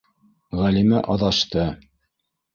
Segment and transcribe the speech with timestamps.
[0.61, 1.69] Ғәлимә аҙашты.